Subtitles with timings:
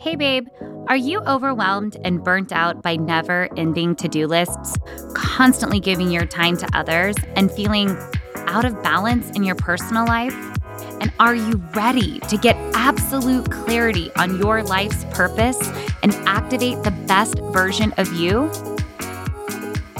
[0.00, 0.48] Hey, babe,
[0.88, 4.78] are you overwhelmed and burnt out by never ending to do lists,
[5.12, 7.94] constantly giving your time to others, and feeling
[8.46, 10.34] out of balance in your personal life?
[11.02, 15.60] And are you ready to get absolute clarity on your life's purpose
[16.02, 18.50] and activate the best version of you?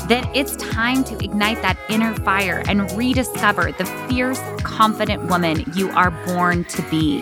[0.09, 5.91] Then it's time to ignite that inner fire and rediscover the fierce, confident woman you
[5.91, 7.21] are born to be.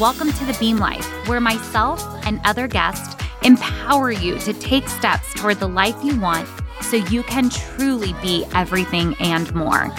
[0.00, 5.32] Welcome to the Beam Life, where myself and other guests empower you to take steps
[5.34, 6.48] toward the life you want
[6.80, 9.92] so you can truly be everything and more.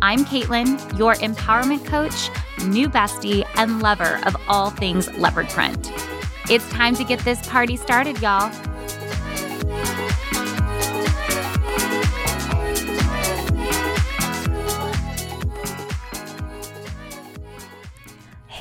[0.00, 2.30] I'm Kaitlin, your empowerment coach,
[2.66, 5.92] new bestie, and lover of all things leopard print.
[6.50, 8.50] It's time to get this party started, y'all.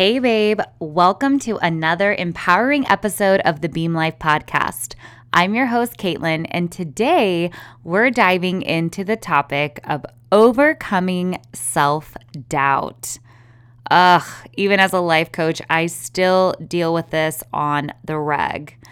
[0.01, 0.61] Hey, babe.
[0.79, 4.95] Welcome to another empowering episode of the Beam Life podcast.
[5.31, 7.51] I'm your host, Kaitlin, and today
[7.83, 12.17] we're diving into the topic of overcoming self
[12.49, 13.19] doubt.
[13.91, 18.83] Ugh, even as a life coach, I still deal with this on the reg.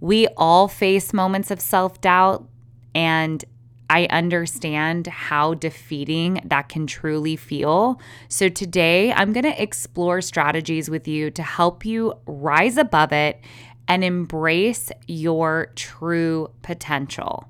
[0.00, 2.48] We all face moments of self doubt,
[2.94, 3.44] and
[3.90, 8.00] I understand how defeating that can truly feel.
[8.28, 13.40] So, today I'm going to explore strategies with you to help you rise above it
[13.86, 17.48] and embrace your true potential.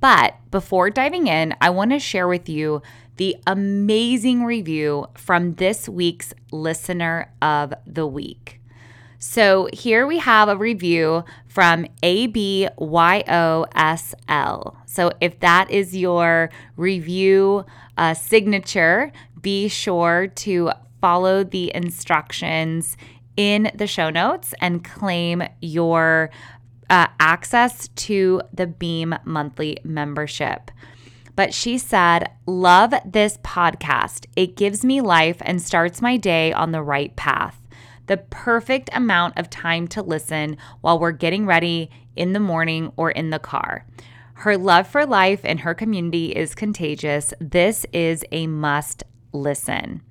[0.00, 2.82] But before diving in, I want to share with you
[3.16, 8.57] the amazing review from this week's Listener of the Week.
[9.18, 12.76] So here we have a review from ABYOSL.
[14.86, 17.64] So if that is your review
[17.96, 19.10] uh, signature,
[19.42, 22.96] be sure to follow the instructions
[23.36, 26.30] in the show notes and claim your
[26.88, 30.70] uh, access to the Beam monthly membership.
[31.34, 34.26] But she said, Love this podcast.
[34.36, 37.60] It gives me life and starts my day on the right path
[38.08, 43.10] the perfect amount of time to listen while we're getting ready in the morning or
[43.10, 43.86] in the car.
[44.34, 47.32] Her love for life and her community is contagious.
[47.40, 50.02] This is a must listen.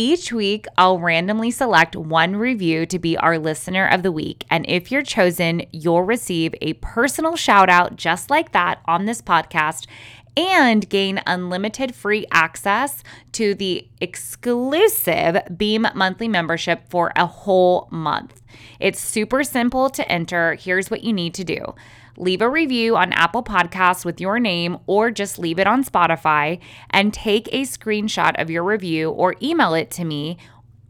[0.00, 4.44] Each week, I'll randomly select one review to be our listener of the week.
[4.48, 9.20] And if you're chosen, you'll receive a personal shout out just like that on this
[9.20, 9.88] podcast
[10.38, 18.40] and gain unlimited free access to the exclusive Beam monthly membership for a whole month.
[18.78, 20.54] It's super simple to enter.
[20.54, 21.74] Here's what you need to do.
[22.16, 26.60] Leave a review on Apple Podcasts with your name or just leave it on Spotify
[26.90, 30.38] and take a screenshot of your review or email it to me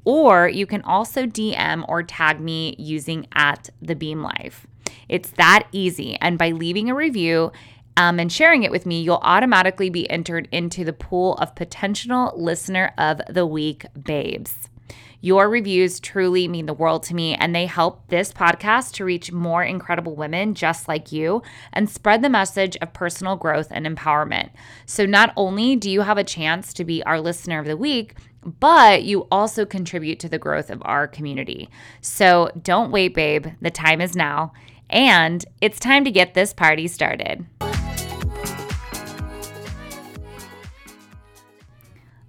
[0.05, 4.67] or you can also DM or tag me using at the Beam Life.
[5.09, 6.19] It's that easy.
[6.21, 7.53] And by leaving a review,
[7.99, 12.33] um, and sharing it with me, you'll automatically be entered into the pool of potential
[12.37, 14.69] listener of the week babes.
[15.21, 19.33] Your reviews truly mean the world to me, and they help this podcast to reach
[19.33, 21.43] more incredible women just like you
[21.73, 24.51] and spread the message of personal growth and empowerment.
[24.87, 28.15] So, not only do you have a chance to be our listener of the week,
[28.61, 31.69] but you also contribute to the growth of our community.
[32.01, 33.49] So, don't wait, babe.
[33.61, 34.53] The time is now,
[34.89, 37.45] and it's time to get this party started.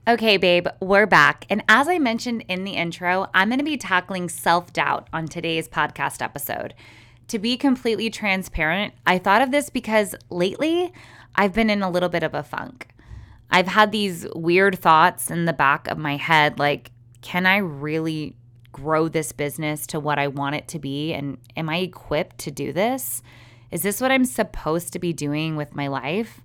[0.09, 1.45] Okay, babe, we're back.
[1.51, 5.27] And as I mentioned in the intro, I'm going to be tackling self doubt on
[5.27, 6.73] today's podcast episode.
[7.27, 10.91] To be completely transparent, I thought of this because lately
[11.35, 12.87] I've been in a little bit of a funk.
[13.51, 16.89] I've had these weird thoughts in the back of my head like,
[17.21, 18.35] can I really
[18.71, 21.13] grow this business to what I want it to be?
[21.13, 23.21] And am I equipped to do this?
[23.69, 26.41] Is this what I'm supposed to be doing with my life?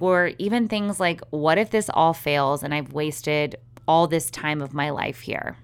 [0.00, 4.60] Or even things like, what if this all fails and I've wasted all this time
[4.60, 5.56] of my life here?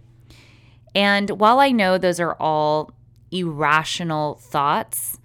[0.94, 2.92] And while I know those are all
[3.30, 5.19] irrational thoughts,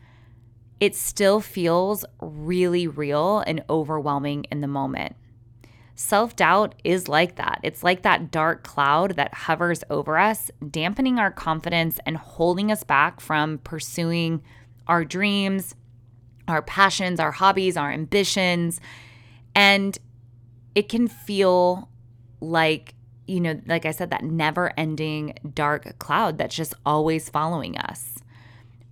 [0.79, 5.15] it still feels really real and overwhelming in the moment.
[5.95, 7.59] Self doubt is like that.
[7.63, 12.83] It's like that dark cloud that hovers over us, dampening our confidence and holding us
[12.83, 14.43] back from pursuing
[14.85, 15.75] our dreams,
[16.47, 18.79] our passions, our hobbies, our ambitions.
[19.55, 19.97] And
[20.75, 21.89] it can feel
[22.39, 22.93] like,
[23.25, 28.19] you know, like I said, that never ending dark cloud that's just always following us.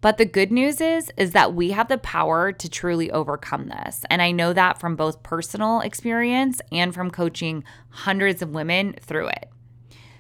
[0.02, 4.06] But the good news is is that we have the power to truly overcome this.
[4.10, 9.30] And I know that from both personal experience and from coaching hundreds of women through
[9.30, 9.50] it.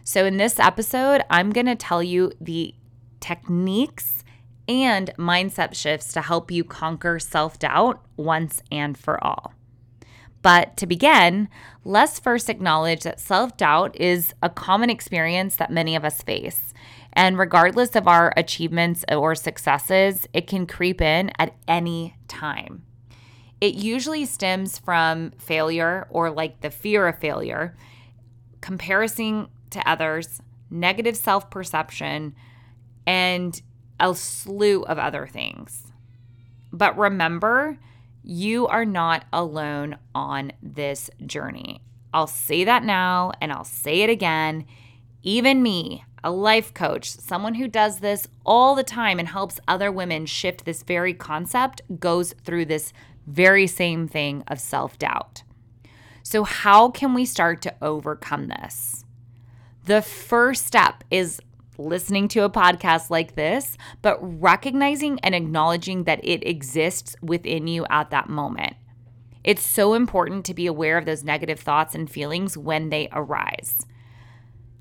[0.03, 2.73] So in this episode, I'm going to tell you the
[3.19, 4.23] techniques
[4.67, 9.53] and mindset shifts to help you conquer self doubt once and for all.
[10.41, 11.49] But to begin,
[11.83, 16.73] let's first acknowledge that self doubt is a common experience that many of us face.
[17.13, 22.83] And regardless of our achievements or successes, it can creep in at any time.
[23.61, 27.75] It usually stems from failure or like the fear of failure,
[28.61, 32.35] comparison to others, negative self perception,
[33.07, 33.59] and
[33.99, 35.91] a slew of other things.
[36.71, 37.77] But remember,
[38.23, 41.81] you are not alone on this journey.
[42.13, 44.65] I'll say that now and I'll say it again.
[45.21, 49.91] Even me, a life coach, someone who does this all the time and helps other
[49.91, 52.93] women shift this very concept, goes through this
[53.27, 55.43] very same thing of self doubt.
[56.23, 59.05] So, how can we start to overcome this?
[59.85, 61.39] The first step is
[61.77, 67.85] listening to a podcast like this, but recognizing and acknowledging that it exists within you
[67.89, 68.75] at that moment.
[69.43, 73.85] It's so important to be aware of those negative thoughts and feelings when they arise.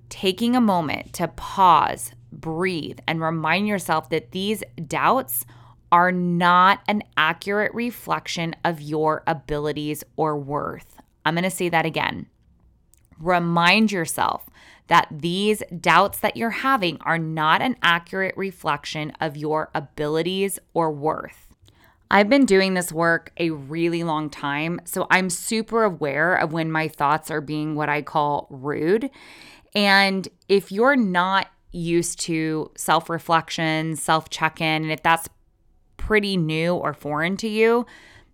[0.08, 5.44] Taking a moment to pause, breathe, and remind yourself that these doubts
[5.92, 10.96] are not an accurate reflection of your abilities or worth.
[11.24, 12.26] I'm going to say that again.
[13.20, 14.48] Remind yourself
[14.88, 20.90] that these doubts that you're having are not an accurate reflection of your abilities or
[20.90, 21.44] worth.
[22.10, 26.70] I've been doing this work a really long time, so I'm super aware of when
[26.70, 29.10] my thoughts are being what I call rude.
[29.74, 35.28] And if you're not used to self reflection, self check in, and if that's
[35.96, 37.86] pretty new or foreign to you,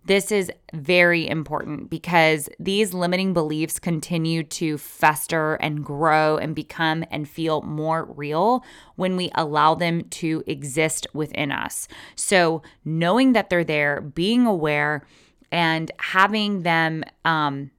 [0.05, 7.05] this is very important because these limiting beliefs continue to fester and grow and become
[7.11, 8.63] and feel more real
[8.95, 11.87] when we allow them to exist within us.
[12.15, 15.05] So, knowing that they're there, being aware,
[15.51, 17.71] and having them, um,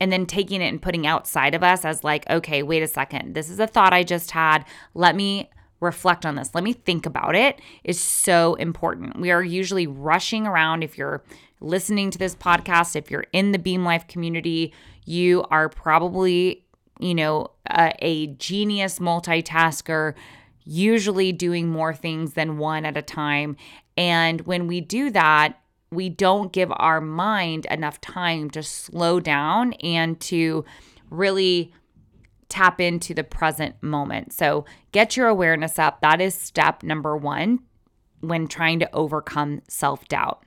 [0.00, 3.34] and then taking it and putting outside of us as like, okay, wait a second,
[3.34, 4.64] this is a thought I just had.
[4.94, 5.50] Let me
[5.80, 6.54] reflect on this.
[6.54, 9.20] Let me think about it is so important.
[9.20, 10.82] We are usually rushing around.
[10.82, 11.22] If you're
[11.60, 14.72] listening to this podcast, if you're in the Beam Life community,
[15.04, 16.64] you are probably,
[16.98, 20.14] you know, a, a genius multitasker,
[20.64, 23.56] usually doing more things than one at a time.
[23.96, 29.72] And when we do that, we don't give our mind enough time to slow down
[29.74, 30.64] and to
[31.10, 31.72] really
[32.48, 34.32] tap into the present moment.
[34.32, 36.00] So get your awareness up.
[36.00, 37.60] That is step number one
[38.20, 40.42] when trying to overcome self doubt.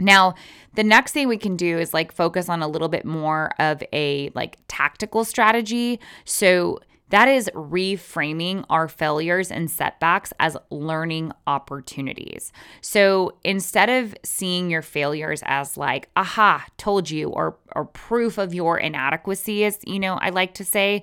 [0.00, 0.34] Now,
[0.74, 3.82] the next thing we can do is like focus on a little bit more of
[3.92, 5.98] a like tactical strategy.
[6.24, 6.78] So
[7.10, 12.52] that is reframing our failures and setbacks as learning opportunities.
[12.80, 18.52] So instead of seeing your failures as like, aha, told you, or, or proof of
[18.54, 21.02] your inadequacy, as you know, I like to say,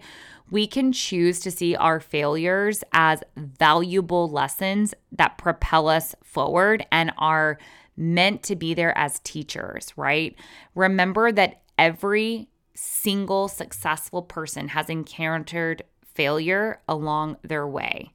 [0.52, 7.12] we can choose to see our failures as valuable lessons that propel us forward and
[7.18, 7.58] are
[7.98, 10.36] meant to be there as teachers, right?
[10.76, 15.82] Remember that every single successful person has encountered
[16.16, 18.12] failure along their way.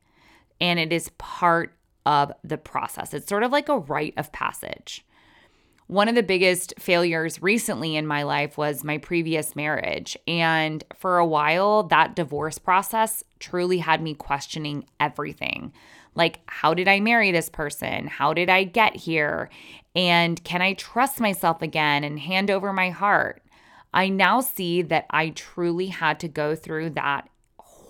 [0.61, 1.75] And it is part
[2.05, 3.15] of the process.
[3.15, 5.05] It's sort of like a rite of passage.
[5.87, 10.17] One of the biggest failures recently in my life was my previous marriage.
[10.27, 15.73] And for a while, that divorce process truly had me questioning everything.
[16.15, 18.07] Like, how did I marry this person?
[18.07, 19.51] How did I get here?
[19.97, 23.43] And can I trust myself again and hand over my heart?
[23.93, 27.29] I now see that I truly had to go through that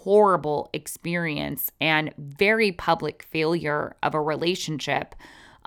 [0.02, 5.14] horrible experience and very public failure of a relationship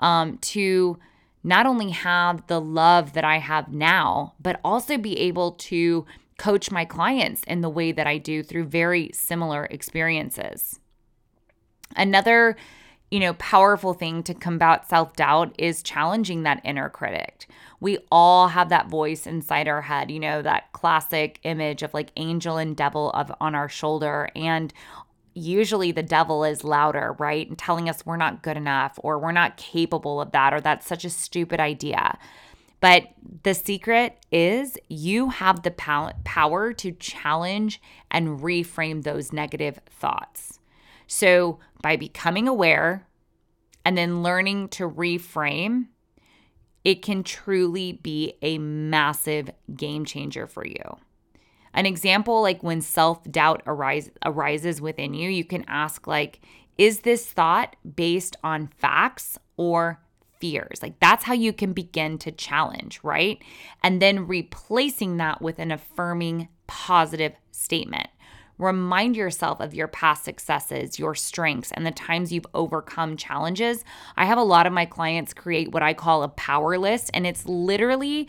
[0.00, 0.98] um, to
[1.42, 6.06] not only have the love that I have now, but also be able to
[6.38, 10.80] coach my clients in the way that I do through very similar experiences.
[11.94, 12.56] Another
[13.14, 17.46] you know, powerful thing to combat self doubt is challenging that inner critic.
[17.84, 22.12] We all have that voice inside our head, you know, that classic image of like
[22.16, 24.30] angel and devil of on our shoulder.
[24.34, 24.72] And
[25.34, 27.46] usually the devil is louder, right?
[27.46, 30.86] And telling us we're not good enough or we're not capable of that or that's
[30.86, 32.16] such a stupid idea.
[32.80, 33.08] But
[33.42, 40.58] the secret is you have the power to challenge and reframe those negative thoughts.
[41.06, 43.06] So, by becoming aware
[43.84, 45.88] and then learning to reframe,
[46.84, 50.98] it can truly be a massive game changer for you.
[51.72, 56.40] An example like when self-doubt arise, arises within you, you can ask like
[56.76, 60.00] is this thought based on facts or
[60.40, 60.82] fears?
[60.82, 63.38] Like that's how you can begin to challenge, right?
[63.82, 68.08] And then replacing that with an affirming positive statement.
[68.58, 73.84] Remind yourself of your past successes, your strengths, and the times you've overcome challenges.
[74.16, 77.26] I have a lot of my clients create what I call a power list, and
[77.26, 78.28] it's literally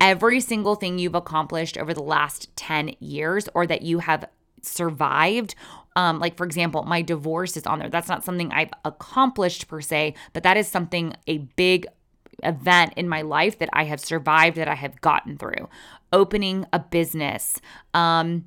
[0.00, 4.24] every single thing you've accomplished over the last 10 years or that you have
[4.60, 5.54] survived.
[5.96, 7.88] Um, like, for example, my divorce is on there.
[7.88, 11.86] That's not something I've accomplished per se, but that is something, a big
[12.42, 15.68] event in my life that I have survived, that I have gotten through.
[16.12, 17.60] Opening a business,
[17.94, 18.44] um,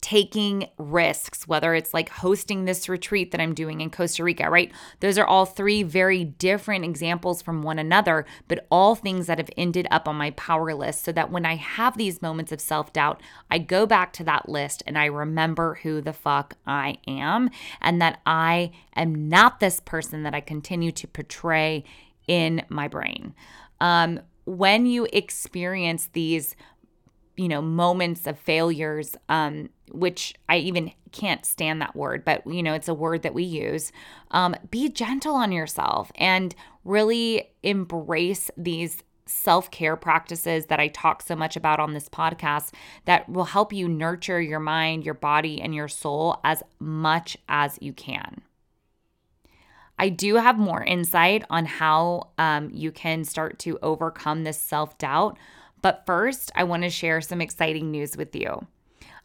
[0.00, 4.72] taking risks, whether it's like hosting this retreat that I'm doing in Costa Rica, right?
[5.00, 9.50] Those are all three very different examples from one another, but all things that have
[9.56, 12.92] ended up on my power list so that when I have these moments of self
[12.92, 17.50] doubt, I go back to that list and I remember who the fuck I am
[17.80, 21.84] and that I am not this person that I continue to portray
[22.26, 23.34] in my brain.
[23.80, 26.56] Um, when you experience these
[27.36, 32.62] you know moments of failures um, which i even can't stand that word but you
[32.62, 33.92] know it's a word that we use
[34.30, 36.54] um, be gentle on yourself and
[36.84, 42.72] really embrace these self care practices that I talk so much about on this podcast
[43.04, 47.78] that will help you nurture your mind, your body, and your soul as much as
[47.82, 48.40] you can.
[49.98, 54.96] I do have more insight on how um, you can start to overcome this self
[54.96, 55.36] doubt
[55.82, 58.66] but first, I want to share some exciting news with you.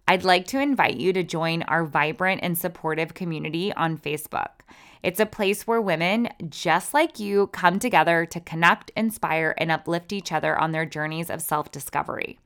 [0.07, 4.49] I'd like to invite you to join our vibrant and supportive community on Facebook.
[5.01, 10.11] It's a place where women just like you come together to connect, inspire, and uplift
[10.13, 12.37] each other on their journeys of self discovery.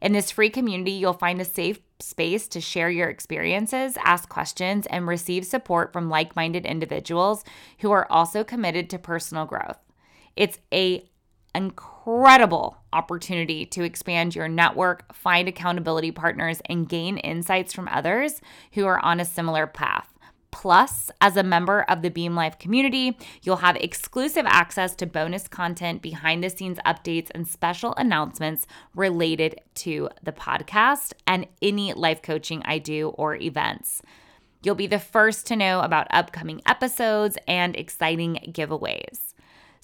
[0.00, 4.86] In this free community, you'll find a safe space to share your experiences, ask questions,
[4.86, 7.44] and receive support from like minded individuals
[7.78, 9.78] who are also committed to personal growth.
[10.34, 11.08] It's a
[11.54, 18.40] incredible opportunity to expand your network, find accountability partners, and gain insights from others
[18.72, 20.08] who are on a similar path.
[20.50, 25.48] Plus, as a member of the Beam Life community, you'll have exclusive access to bonus
[25.48, 32.20] content, behind the scenes updates, and special announcements related to the podcast and any life
[32.20, 34.02] coaching I do or events.
[34.62, 39.31] You'll be the first to know about upcoming episodes and exciting giveaways.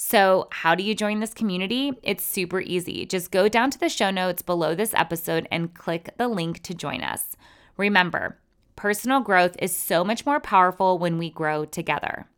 [0.00, 1.90] So, how do you join this community?
[2.05, 3.05] It's super easy.
[3.05, 6.73] Just go down to the show notes below this episode and click the link to
[6.73, 7.35] join us.
[7.76, 8.38] Remember,
[8.76, 12.28] personal growth is so much more powerful when we grow together.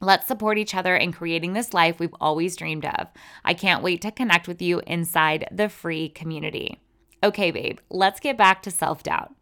[0.00, 3.06] Let's support each other in creating this life we've always dreamed of.
[3.44, 6.80] I can't wait to connect with you inside the free community.
[7.22, 9.32] Okay, babe, let's get back to self doubt.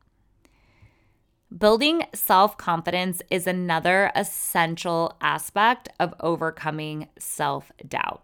[1.57, 8.23] Building self confidence is another essential aspect of overcoming self doubt.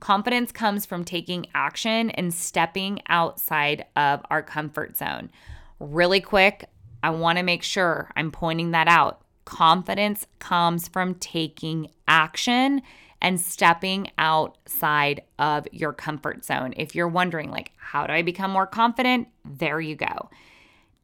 [0.00, 5.30] Confidence comes from taking action and stepping outside of our comfort zone.
[5.78, 6.64] Really quick,
[7.04, 9.22] I want to make sure I'm pointing that out.
[9.44, 12.82] Confidence comes from taking action
[13.20, 16.74] and stepping outside of your comfort zone.
[16.76, 19.28] If you're wondering, like, how do I become more confident?
[19.44, 20.28] There you go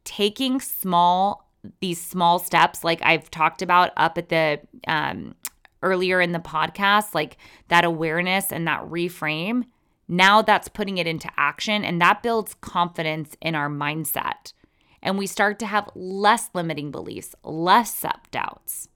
[0.04, 1.48] taking small
[1.80, 5.34] these small steps like I've talked about up at the um
[5.82, 7.36] earlier in the podcast like
[7.68, 9.64] that awareness and that reframe
[10.08, 14.54] now that's putting it into action and that builds confidence in our mindset.
[15.02, 18.88] And we start to have less limiting beliefs less self doubts.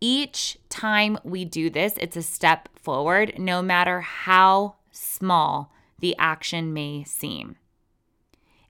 [0.00, 6.72] Each time we do this it's a step forward no matter how small the action
[6.72, 7.56] may seem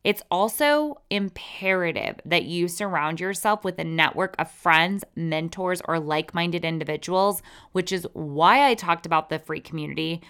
[0.04, 6.34] it's also imperative that you surround yourself with a network of friends, mentors, or like
[6.34, 7.40] minded individuals,
[7.70, 10.20] which is why I talked about the free community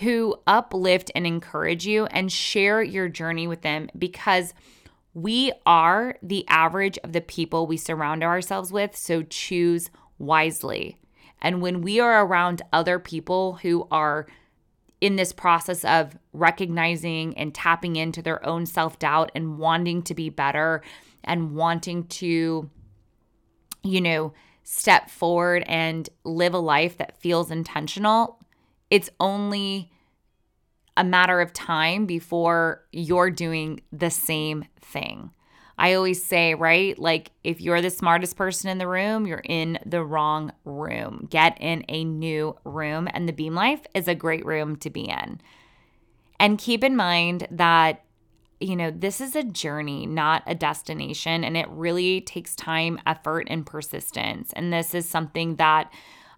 [0.00, 4.52] who uplift and encourage you and share your journey with them because
[5.14, 8.94] we are the average of the people we surround ourselves with.
[8.94, 10.98] So choose wisely.
[11.40, 14.26] And when we are around other people who are
[15.00, 20.14] in this process of recognizing and tapping into their own self doubt and wanting to
[20.14, 20.82] be better
[21.24, 22.70] and wanting to,
[23.82, 28.38] you know, step forward and live a life that feels intentional,
[28.90, 29.90] it's only
[30.96, 35.30] a matter of time before you're doing the same thing.
[35.78, 36.98] I always say, right?
[36.98, 41.26] Like, if you're the smartest person in the room, you're in the wrong room.
[41.30, 43.08] Get in a new room.
[43.12, 45.40] And the Beam Life is a great room to be in.
[46.40, 48.02] And keep in mind that
[48.60, 51.44] you know, this is a journey, not a destination.
[51.44, 54.52] And it really takes time, effort, and persistence.
[54.54, 55.92] And this is something that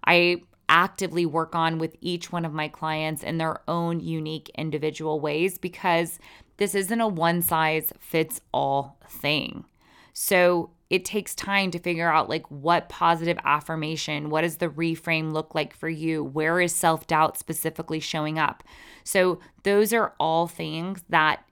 [0.04, 5.20] I actively work on with each one of my clients in their own unique individual
[5.20, 6.18] ways because
[6.58, 9.64] this isn't a one size fits all thing.
[10.12, 15.32] So it takes time to figure out like what positive affirmation, what does the reframe
[15.32, 16.24] look like for you?
[16.24, 18.64] Where is self doubt specifically showing up?
[19.04, 21.44] So those are all things that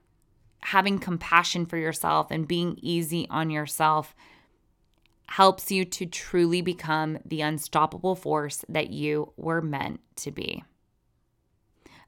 [0.61, 4.15] having compassion for yourself and being easy on yourself
[5.27, 10.63] helps you to truly become the unstoppable force that you were meant to be.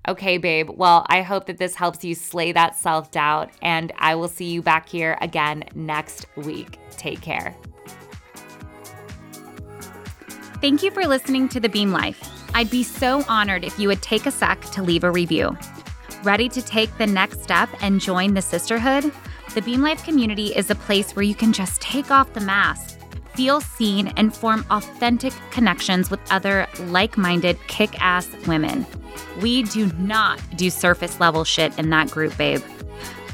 [0.07, 0.69] Okay, babe.
[0.73, 4.45] Well, I hope that this helps you slay that self doubt, and I will see
[4.45, 6.79] you back here again next week.
[6.91, 7.55] Take care.
[10.61, 12.19] Thank you for listening to The Beam Life.
[12.53, 15.55] I'd be so honored if you would take a sec to leave a review.
[16.23, 19.11] Ready to take the next step and join the sisterhood?
[19.53, 22.98] The Beam Life community is a place where you can just take off the mask
[23.33, 28.85] feel seen, and form authentic connections with other like minded, kick ass women.
[29.41, 32.61] We do not do surface level shit in that group, babe.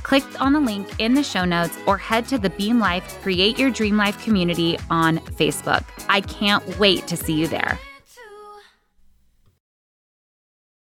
[0.03, 3.57] Click on the link in the show notes or head to the Beam Life Create
[3.57, 5.83] Your Dream Life community on Facebook.
[6.09, 7.79] I can't wait to see you there.